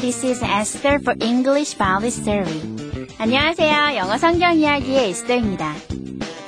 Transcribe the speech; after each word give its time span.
This 0.00 0.24
is 0.24 0.42
Esther 0.42 0.98
for 1.00 1.14
English 1.20 1.76
Bible 1.76 2.08
Story. 2.08 3.06
안녕하세요. 3.18 3.96
영어 3.96 4.16
성경 4.16 4.58
이야기의 4.58 5.10
에스더입니다. 5.10 5.74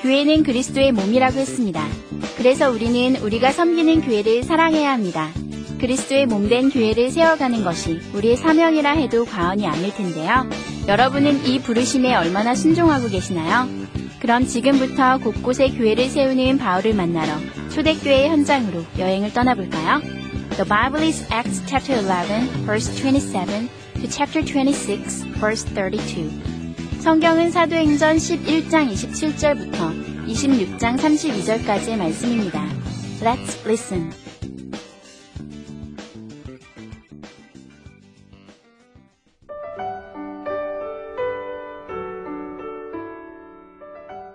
교회는 0.03 0.43
그리스도의 0.43 0.93
몸이라고 0.93 1.39
했습니다. 1.39 1.87
그래서 2.39 2.71
우리는 2.71 3.17
우리가 3.17 3.53
섬기는 3.53 4.01
교회를 4.01 4.45
사랑해야 4.45 4.93
합니다. 4.93 5.29
그리스도의 5.79 6.27
몸된 6.27 6.71
교회를 6.71 7.11
세워가는 7.11 7.65
것이 7.65 8.01
우리의 8.15 8.37
사명이라 8.37 8.93
해도 8.93 9.25
과언이 9.27 9.67
아닐 9.67 9.93
텐데요. 9.95 10.49
여러분은 10.89 11.45
이 11.45 11.61
부르심에 11.61 12.15
얼마나 12.17 12.55
순종하고 12.55 13.09
계시나요? 13.09 13.69
그럼 14.21 14.47
지금부터 14.47 15.19
곳곳에 15.19 15.69
교회를 15.69 16.09
세우는 16.09 16.57
바울을 16.57 16.95
만나러 16.95 17.33
초대교회 17.71 18.29
현장으로 18.31 18.85
여행을 18.99 19.35
떠나볼까요? 19.35 20.14
The 20.58 20.66
Bible 20.66 21.02
is 21.02 21.26
Acts 21.32 21.62
chapter 21.66 21.94
11, 21.94 22.66
verse 22.66 22.88
27 23.00 23.70
to 24.02 24.08
chapter 24.08 24.42
26, 24.44 25.24
verse 25.40 25.64
32. 25.64 26.30
성경은 27.00 27.50
사도행전 27.50 28.18
11장 28.18 28.92
27절부터 28.92 30.28
26장 30.28 30.98
32절까지의 31.00 31.98
말씀입니다. 31.98 32.64
Let's 33.22 33.66
listen. 33.66 34.12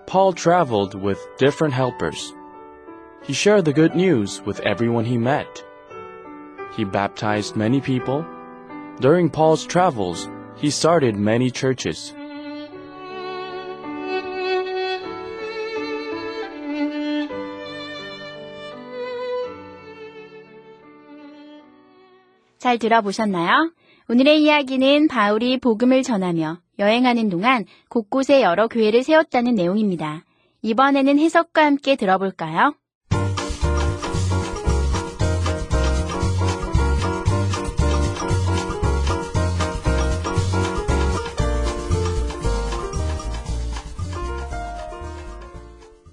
Paul 0.07 0.33
traveled 0.33 0.95
with 0.95 1.19
different 1.37 1.73
helpers. 1.73 2.33
He 3.23 3.33
shared 3.33 3.65
the 3.65 3.73
good 3.73 3.95
news 3.95 4.41
with 4.45 4.59
everyone 4.61 5.05
he 5.05 5.17
met. 5.17 5.63
He 6.76 6.84
baptized 6.84 7.56
many 7.56 7.80
people. 7.80 8.24
During 9.00 9.30
Paul's 9.30 9.66
travels, 9.66 10.28
he 10.56 10.68
started 10.68 11.16
many 11.18 11.50
churches. 11.50 12.14
잘 22.58 22.78
들어보셨나요? 22.78 23.72
오늘의 24.08 24.42
이야기는 24.42 25.08
바울이 25.08 25.58
복음을 25.58 26.02
전하며 26.02 26.58
여행하는 26.78 27.30
동안 27.30 27.64
곳곳에 27.88 28.42
여러 28.42 28.68
교회를 28.68 29.02
세웠다는 29.02 29.54
내용입니다. 29.54 30.24
이번에는 30.62 31.18
해석과 31.18 31.64
함께 31.64 31.96
들어볼까요? 31.96 32.74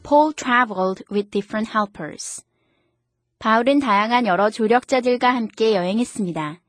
Paul 0.08 0.32
traveled 0.32 1.04
with 1.12 1.30
different 1.32 1.70
helpers. 1.70 2.42
바울은 3.40 3.80
다양한 3.80 4.26
여러 4.26 4.50
조력자들과 4.50 5.36
함께 5.36 5.76
여행했습니다. 5.76 6.62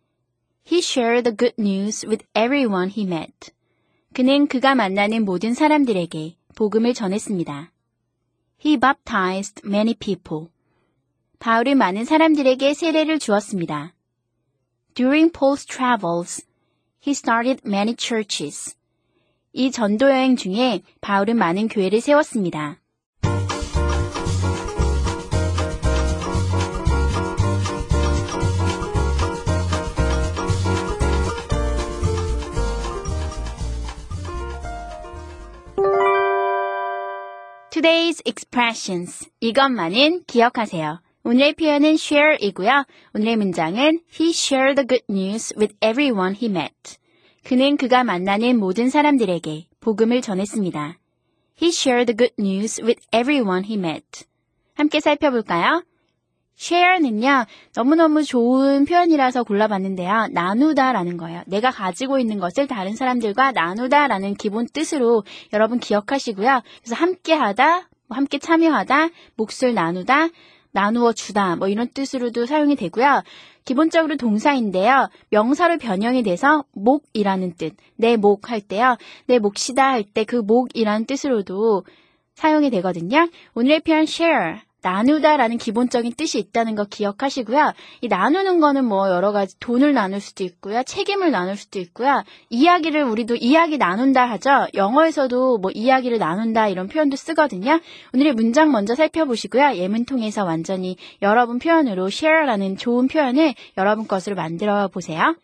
He 0.66 0.80
shared 0.80 1.22
the 1.22 1.36
good 1.36 1.54
news 1.56 2.04
with 2.04 2.26
everyone 2.36 2.90
he 2.90 3.06
met. 3.06 3.52
그는 4.12 4.48
그가 4.48 4.74
만나는 4.74 5.24
모든 5.24 5.54
사람들에게 5.54 6.34
복음을 6.56 6.94
전했습니다. 6.94 7.70
He 8.66 8.76
baptized 8.76 9.62
many 9.64 9.94
people. 9.94 10.48
바울은 11.38 11.78
많은 11.78 12.06
사람들에게 12.06 12.74
세례를 12.74 13.20
주었습니다. 13.20 13.94
During 14.94 15.30
Paul's 15.30 15.64
travels, 15.64 16.44
he 17.06 17.12
started 17.12 17.62
many 17.64 17.94
churches. 17.96 18.74
이 19.52 19.70
전도 19.70 20.10
여행 20.10 20.34
중에 20.34 20.82
바울은 21.00 21.36
많은 21.36 21.68
교회를 21.68 22.00
세웠습니다. 22.00 22.80
Today's 37.78 38.20
expressions. 38.26 39.30
이것만은 39.38 40.24
기억하세요. 40.26 41.00
오늘의 41.22 41.54
표현은 41.54 41.94
share이고요. 41.94 42.84
오늘의 43.14 43.36
문장은 43.36 44.00
He 44.18 44.30
shared 44.30 44.74
the 44.74 44.84
good 44.84 45.04
news 45.08 45.54
with 45.56 45.76
everyone 45.80 46.34
he 46.34 46.50
met. 46.50 46.74
그는 47.44 47.76
그가 47.76 48.02
만나는 48.02 48.58
모든 48.58 48.90
사람들에게 48.90 49.68
복음을 49.78 50.22
전했습니다. 50.22 50.98
He 51.62 51.68
shared 51.68 52.12
the 52.12 52.16
good 52.16 52.34
news 52.40 52.82
with 52.82 53.00
everyone 53.14 53.64
he 53.64 53.78
met. 53.78 54.24
함께 54.74 54.98
살펴볼까요? 54.98 55.84
Share는요, 56.58 57.46
너무너무 57.76 58.24
좋은 58.24 58.84
표현이라서 58.84 59.44
골라봤는데요. 59.44 60.28
나누다라는 60.32 61.16
거예요. 61.16 61.42
내가 61.46 61.70
가지고 61.70 62.18
있는 62.18 62.38
것을 62.38 62.66
다른 62.66 62.96
사람들과 62.96 63.52
나누다라는 63.52 64.34
기본 64.34 64.66
뜻으로 64.66 65.24
여러분 65.52 65.78
기억하시고요. 65.78 66.62
그래서 66.82 66.94
함께 66.96 67.34
하다, 67.34 67.88
뭐 68.08 68.16
함께 68.16 68.38
참여하다, 68.38 69.08
몫을 69.36 69.74
나누다, 69.74 70.28
나누어 70.72 71.12
주다, 71.12 71.56
뭐 71.56 71.68
이런 71.68 71.88
뜻으로도 71.88 72.46
사용이 72.46 72.76
되고요. 72.76 73.22
기본적으로 73.64 74.16
동사인데요. 74.16 75.08
명사로 75.30 75.78
변형이 75.78 76.22
돼서 76.22 76.64
목이라는 76.72 77.54
뜻, 77.56 77.74
내 77.96 78.16
목 78.16 78.50
할 78.50 78.60
때요. 78.60 78.96
내 79.26 79.38
몫이다 79.38 79.82
할 79.92 80.02
때 80.04 80.24
그 80.24 80.36
목이라는 80.36 81.06
뜻으로도 81.06 81.84
사용이 82.34 82.70
되거든요. 82.70 83.28
오늘의 83.54 83.80
표현 83.80 84.02
share. 84.02 84.67
나누다라는 84.82 85.58
기본적인 85.58 86.14
뜻이 86.14 86.38
있다는 86.38 86.74
거 86.74 86.84
기억하시고요. 86.84 87.72
이 88.00 88.08
나누는 88.08 88.60
거는 88.60 88.84
뭐 88.84 89.10
여러 89.10 89.32
가지 89.32 89.58
돈을 89.58 89.92
나눌 89.92 90.20
수도 90.20 90.44
있고요. 90.44 90.82
책임을 90.84 91.30
나눌 91.30 91.56
수도 91.56 91.80
있고요. 91.80 92.22
이야기를 92.50 93.02
우리도 93.02 93.36
이야기 93.36 93.76
나눈다 93.76 94.24
하죠. 94.30 94.68
영어에서도 94.74 95.58
뭐 95.58 95.70
이야기를 95.72 96.18
나눈다 96.18 96.68
이런 96.68 96.88
표현도 96.88 97.16
쓰거든요. 97.16 97.80
오늘의 98.14 98.34
문장 98.34 98.70
먼저 98.70 98.94
살펴보시고요. 98.94 99.74
예문 99.74 100.04
통해서 100.04 100.44
완전히 100.44 100.96
여러분 101.22 101.58
표현으로 101.58 102.06
share라는 102.06 102.76
좋은 102.76 103.08
표현을 103.08 103.54
여러분 103.76 104.06
것으로 104.06 104.36
만들어 104.36 104.88
보세요. 104.88 105.34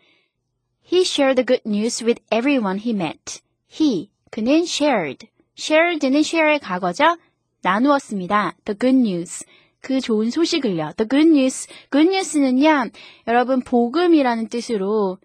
He 0.93 1.03
shared 1.03 1.43
the 1.43 1.47
good 1.47 1.62
news 1.67 2.05
with 2.05 2.23
everyone 2.31 2.78
he 2.78 2.94
met. 2.94 3.41
He, 3.73 4.11
그는 4.31 4.65
shared. 4.65 5.27
shared는 5.59 6.21
share의 6.21 6.59
과거죠. 6.61 7.17
나누었습니다. 7.64 8.54
The 8.64 8.78
good 8.78 8.98
news. 8.98 9.44
그 9.80 10.00
좋은 10.00 10.30
소식을요. 10.30 10.92
The 10.97 11.08
good 11.08 11.28
news. 11.30 11.66
good 11.91 12.08
news는요, 12.08 12.91
여러분, 13.26 13.60
복음이라는 13.60 14.49
뜻으로 14.49 15.19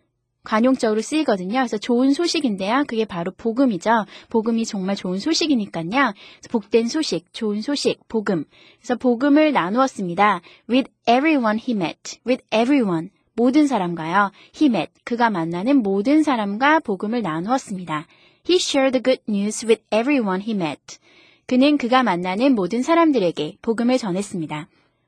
관용적으로 0.44 1.02
쓰이거든요. 1.02 1.60
그래서 1.60 1.78
좋은 1.78 2.14
소식인데요. 2.14 2.86
그게 2.88 3.06
바로 3.06 3.32
복음이죠. 3.32 4.06
복음이 4.30 4.66
정말 4.66 4.96
좋은 4.96 5.20
소식이니까요. 5.20 6.14
복된 6.50 6.88
소식, 6.88 7.32
좋은 7.34 7.62
소식, 7.62 8.00
복음. 8.08 8.46
그래서 8.80 8.96
복음을 8.96 9.52
나누었습니다. 9.52 10.42
With 10.70 10.92
everyone 11.08 11.60
he 11.60 11.76
met. 11.76 12.20
With 12.26 12.44
everyone. 12.54 13.10
모든 13.36 13.68
사람과요. 13.68 14.32
He 14.60 14.68
met. 14.68 14.92
그가 15.04 15.30
만나는 15.30 15.84
모든 15.84 16.24
사람과 16.24 16.80
복음을 16.80 17.22
나누었습니다. 17.22 18.08
He 18.50 18.56
shared 18.58 19.00
the 19.00 19.04
good 19.04 19.22
news 19.30 19.66
with 19.66 19.84
everyone 19.92 20.42
he 20.42 20.54
met. 20.56 21.00
그는 21.50 21.80
그가 21.80 22.04
만나는 22.04 22.54
모든 22.54 22.84
사람들에게 22.84 23.58
복음을 23.64 23.98
전했습니다. 23.98 24.68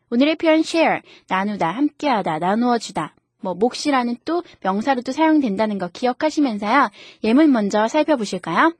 오늘의 0.10 0.38
표현 0.38 0.62
share, 0.62 1.02
나누다, 1.28 1.70
함께하다, 1.70 2.40
나누어 2.40 2.80
주다. 2.80 3.14
뭐 3.42 3.54
몫이라는 3.54 4.18
또 4.26 4.42
명사로 4.62 5.02
도 5.04 5.12
사용된다는 5.12 5.78
거 5.78 5.88
기억하시면서요. 5.90 6.90
예문 7.24 7.52
먼저 7.52 7.88
살펴보실까요? 7.88 8.74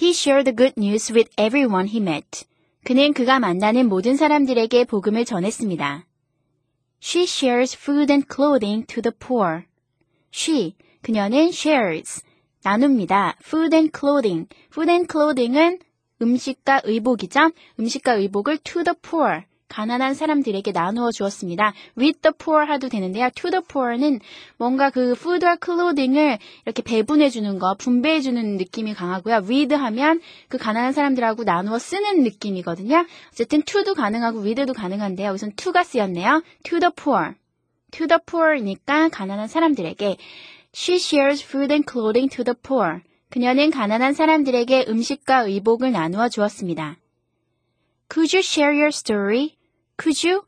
He 0.00 0.10
shared 0.10 0.44
the 0.44 0.56
good 0.56 0.74
news 0.78 1.12
with 1.12 1.32
everyone 1.32 1.88
he 1.88 2.00
met. 2.00 2.44
그는 2.84 3.12
그가 3.12 3.40
만나는 3.40 3.88
모든 3.88 4.14
사람들에게 4.14 4.84
복음을 4.84 5.24
전했습니다. 5.24 6.06
She 7.02 7.24
shares 7.24 7.76
food 7.76 8.12
and 8.12 8.24
clothing 8.32 8.86
to 8.86 9.02
the 9.02 9.12
poor. 9.18 9.64
she. 10.32 10.76
그녀는 11.02 11.48
shares. 11.48 12.22
나눕니다. 12.62 13.34
food 13.44 13.74
and 13.74 13.90
clothing. 13.92 14.46
food 14.70 14.88
and 14.88 15.08
clothing은 15.10 15.80
음식과 16.22 16.82
의복이죠. 16.84 17.50
음식과 17.78 18.14
의복을 18.14 18.58
to 18.58 18.84
the 18.84 18.94
poor. 19.02 19.42
가난한 19.72 20.12
사람들에게 20.12 20.70
나누어 20.72 21.10
주었습니다. 21.10 21.72
with 21.98 22.20
the 22.20 22.32
poor 22.36 22.66
하도 22.66 22.90
되는데요. 22.90 23.30
to 23.34 23.50
the 23.50 23.62
poor는 23.66 24.20
뭔가 24.58 24.90
그 24.90 25.12
food와 25.12 25.56
clothing을 25.64 26.38
이렇게 26.66 26.82
배분해 26.82 27.30
주는 27.30 27.58
거, 27.58 27.74
분배해 27.78 28.20
주는 28.20 28.58
느낌이 28.58 28.92
강하고요. 28.92 29.44
with 29.48 29.74
하면 29.74 30.20
그 30.48 30.58
가난한 30.58 30.92
사람들하고 30.92 31.44
나누어 31.44 31.78
쓰는 31.78 32.22
느낌이거든요. 32.22 33.06
어쨌든 33.30 33.62
to도 33.62 33.94
가능하고 33.94 34.40
with도 34.40 34.74
가능한데요. 34.74 35.28
여기선 35.28 35.52
to가 35.56 35.84
쓰였네요. 35.84 36.42
to 36.64 36.78
the 36.78 36.92
poor. 36.94 37.34
to 37.92 38.06
the 38.06 38.18
poor니까 38.26 39.08
가난한 39.08 39.48
사람들에게 39.48 40.18
she 40.74 40.98
shares 40.98 41.42
food 41.42 41.72
and 41.72 41.90
clothing 41.90 42.28
to 42.28 42.44
the 42.44 42.54
poor. 42.62 43.00
그녀는 43.32 43.70
가난한 43.70 44.12
사람들에게 44.12 44.84
음식과 44.88 45.44
의복을 45.44 45.90
나누어 45.90 46.28
주었습니다. 46.28 46.98
Could 48.12 48.36
you 48.36 48.42
share 48.44 48.76
your 48.76 48.88
story? 48.88 49.56
Could 49.98 50.28
you? 50.28 50.42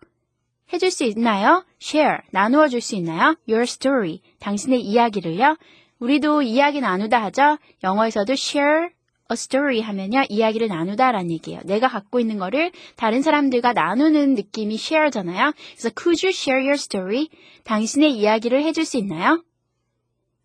해줄 0.71 0.91
수 0.91 1.05
있나요? 1.05 1.65
Share, 1.81 2.19
나누어 2.31 2.69
줄 2.69 2.83
수 2.83 2.95
있나요? 2.97 3.37
Your 3.49 3.63
story, 3.63 4.21
당신의 4.39 4.83
이야기를요. 4.83 5.57
우리도 5.99 6.43
이야기 6.43 6.83
나누다 6.83 7.23
하죠. 7.23 7.57
영어에서도 7.83 8.35
share 8.35 8.89
a 9.31 9.33
story 9.33 9.81
하면요. 9.81 10.25
이야기를 10.29 10.69
나누다라는 10.69 11.31
얘기예요. 11.31 11.63
내가 11.65 11.89
갖고 11.89 12.21
있는 12.21 12.37
거를 12.37 12.71
다른 12.97 13.23
사람들과 13.23 13.73
나누는 13.73 14.35
느낌이 14.35 14.75
share잖아요. 14.75 15.53
그래서 15.73 15.89
could 15.99 16.27
you 16.27 16.35
share 16.35 16.61
your 16.63 16.75
story? 16.75 17.31
당신의 17.65 18.13
이야기를 18.13 18.63
해줄 18.63 18.85
수 18.85 18.99
있나요? 18.99 19.43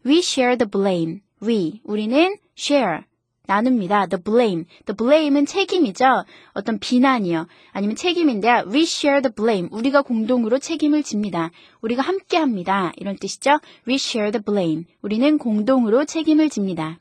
We 0.06 0.20
share 0.20 0.58
the 0.58 0.72
blame. 0.72 1.20
We, 1.42 1.82
우리는 1.84 2.38
share, 2.58 3.04
나눕니다. 3.50 4.06
The 4.06 4.24
blame. 4.24 4.66
The 4.86 4.96
blame은 4.96 5.48
책임이죠. 5.48 6.06
어떤 6.54 6.78
비난이요. 6.78 7.48
아니면 7.72 7.96
책임인데요. 7.96 8.66
We 8.68 8.84
share 8.84 9.22
the 9.24 9.34
blame. 9.34 9.70
우리가 9.72 10.04
공동으로 10.04 10.60
책임을 10.60 11.02
집니다. 11.02 11.50
우리가 11.82 12.04
함께 12.04 12.38
합니다. 12.38 12.94
이런 12.98 13.18
뜻이죠. 13.18 13.60
We 13.88 13.96
share 13.96 14.32
the 14.32 14.44
blame. 14.44 14.86
우리는 15.02 15.40
공동으로 15.40 16.06
책임을 16.06 16.50
집니다. 16.50 17.00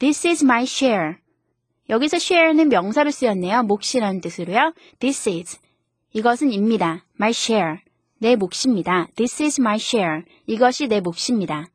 This 0.00 0.26
is 0.26 0.44
my 0.44 0.64
share. 0.64 1.14
여기서 1.88 2.16
share는 2.16 2.68
명사로 2.68 3.12
쓰였네요. 3.12 3.62
몫이라는 3.62 4.20
뜻으로요. 4.20 4.74
This 4.98 5.28
is. 5.28 5.58
이것은 6.12 6.50
입니다. 6.50 7.04
My 7.20 7.30
share. 7.30 7.78
내 8.18 8.34
몫입니다. 8.34 9.06
This 9.14 9.40
is 9.40 9.60
my 9.60 9.76
share. 9.76 10.22
이것이 10.46 10.88
내 10.88 11.00
몫입니다. 11.00 11.68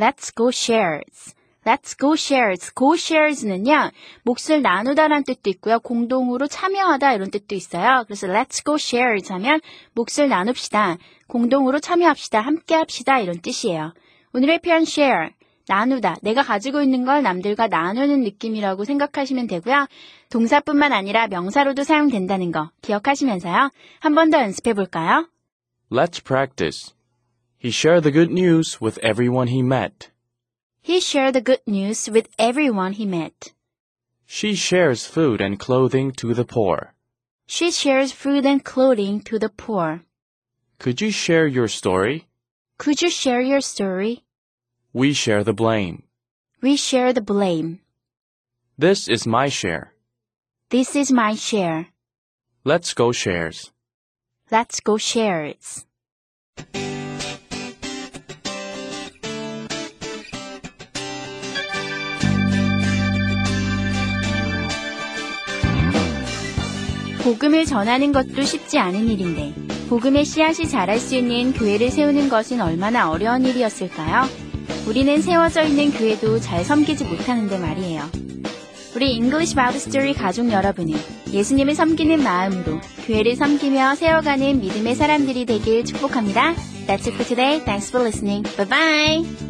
Let's 0.00 0.34
go 0.34 0.48
shares. 0.48 1.34
Let's 1.66 1.94
go 1.98 2.14
shares. 2.14 2.72
go 2.74 2.94
shares는요, 2.94 3.90
몫을 4.24 4.62
나누다라는 4.62 5.24
뜻도 5.24 5.50
있고요. 5.50 5.78
공동으로 5.80 6.46
참여하다 6.46 7.12
이런 7.12 7.30
뜻도 7.30 7.54
있어요. 7.54 8.04
그래서 8.06 8.26
let's 8.26 8.64
go 8.64 8.76
shares 8.76 9.30
하면 9.34 9.60
몫을 9.94 10.28
나눕시다. 10.30 10.96
공동으로 11.26 11.78
참여합시다. 11.80 12.40
함께 12.40 12.74
합시다. 12.74 13.18
이런 13.20 13.40
뜻이에요. 13.42 13.92
오늘의 14.32 14.60
표현 14.60 14.82
share. 14.82 15.30
나누다. 15.68 16.16
내가 16.22 16.42
가지고 16.42 16.80
있는 16.82 17.04
걸 17.04 17.22
남들과 17.22 17.68
나누는 17.68 18.22
느낌이라고 18.22 18.84
생각하시면 18.84 19.46
되고요. 19.46 19.86
동사뿐만 20.30 20.92
아니라 20.94 21.28
명사로도 21.28 21.82
사용된다는 21.84 22.50
거 22.52 22.70
기억하시면서요. 22.80 23.70
한 24.00 24.14
번 24.14 24.30
더 24.30 24.40
연습해 24.40 24.72
볼까요? 24.72 25.28
Let's 25.92 26.24
practice. 26.24 26.94
He 27.60 27.70
shared 27.70 28.04
the 28.04 28.10
good 28.10 28.30
news 28.30 28.80
with 28.80 28.96
everyone 29.02 29.48
he 29.48 29.60
met. 29.60 30.08
He 30.80 30.98
shared 30.98 31.34
the 31.34 31.42
good 31.42 31.60
news 31.66 32.08
with 32.08 32.26
everyone 32.38 32.94
he 32.94 33.04
met. 33.04 33.52
She 34.24 34.54
shares 34.54 35.04
food 35.04 35.42
and 35.42 35.60
clothing 35.60 36.12
to 36.12 36.32
the 36.32 36.46
poor. 36.46 36.94
She 37.46 37.70
shares 37.70 38.12
food 38.12 38.46
and 38.46 38.64
clothing 38.64 39.20
to 39.28 39.38
the 39.38 39.50
poor. 39.50 40.00
Could 40.78 41.02
you 41.02 41.10
share 41.10 41.46
your 41.46 41.68
story? 41.68 42.26
Could 42.78 43.02
you 43.02 43.10
share 43.10 43.42
your 43.42 43.60
story? 43.60 44.24
We 44.94 45.12
share 45.12 45.44
the 45.44 45.52
blame. 45.52 46.04
We 46.62 46.76
share 46.76 47.12
the 47.12 47.20
blame. 47.20 47.80
This 48.78 49.06
is 49.06 49.26
my 49.26 49.50
share. 49.50 49.92
This 50.70 50.96
is 50.96 51.12
my 51.12 51.34
share. 51.34 51.88
Let's 52.64 52.94
go 52.94 53.12
shares. 53.12 53.70
Let's 54.50 54.80
go 54.80 54.96
shares. 54.96 55.84
복음을 67.30 67.64
전하는 67.64 68.10
것도 68.10 68.42
쉽지 68.42 68.80
않은 68.80 69.06
일인데, 69.06 69.54
복음의 69.88 70.24
씨앗이 70.24 70.68
자랄 70.68 70.98
수 70.98 71.14
있는 71.14 71.52
교회를 71.52 71.88
세우는 71.88 72.28
것은 72.28 72.60
얼마나 72.60 73.08
어려운 73.08 73.46
일이었을까요? 73.46 74.28
우리는 74.88 75.22
세워져 75.22 75.62
있는 75.62 75.92
교회도 75.92 76.40
잘 76.40 76.64
섬기지 76.64 77.04
못하는데 77.04 77.56
말이에요. 77.56 78.02
우리 78.96 79.12
English 79.12 79.54
Bible 79.54 79.76
Story 79.76 80.12
가족 80.12 80.50
여러분은 80.50 80.98
예수님을 81.32 81.76
섬기는 81.76 82.20
마음으로 82.20 82.80
교회를 83.06 83.36
섬기며 83.36 83.94
세워가는 83.94 84.60
믿음의 84.60 84.96
사람들이 84.96 85.46
되길 85.46 85.84
축복합니다. 85.84 86.54
That's 86.88 87.06
it 87.06 87.12
for 87.12 87.24
today. 87.24 87.64
Thanks 87.64 87.90
for 87.90 88.04
listening. 88.04 88.42
Bye 88.56 88.68
bye. 88.68 89.49